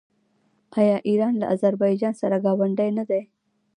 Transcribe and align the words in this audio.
آیا 0.79 0.95
ایران 1.09 1.33
له 1.41 1.45
اذربایجان 1.53 2.13
سره 2.21 2.35
ګاونډی 2.45 2.89
نه 2.97 3.03
دی؟ 3.09 3.21